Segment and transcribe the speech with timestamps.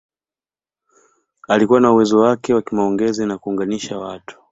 [1.47, 4.39] Alikuwa na uwezo wake wa kimaongezi na kuunganisha watu